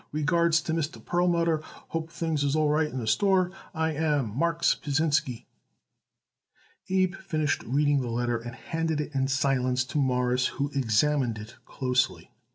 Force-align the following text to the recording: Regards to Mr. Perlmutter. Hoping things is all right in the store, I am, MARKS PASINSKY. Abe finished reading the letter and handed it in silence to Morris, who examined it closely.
Regards 0.11 0.61
to 0.61 0.73
Mr. 0.73 0.99
Perlmutter. 1.05 1.61
Hoping 1.89 2.09
things 2.09 2.43
is 2.43 2.55
all 2.55 2.69
right 2.69 2.89
in 2.91 2.97
the 2.97 3.05
store, 3.05 3.51
I 3.71 3.91
am, 3.91 4.35
MARKS 4.35 4.73
PASINSKY. 4.73 5.45
Abe 6.89 7.13
finished 7.13 7.61
reading 7.65 8.01
the 8.01 8.09
letter 8.09 8.39
and 8.39 8.55
handed 8.55 8.99
it 8.99 9.13
in 9.13 9.27
silence 9.27 9.83
to 9.83 9.99
Morris, 9.99 10.47
who 10.57 10.71
examined 10.73 11.37
it 11.37 11.55
closely. 11.65 12.31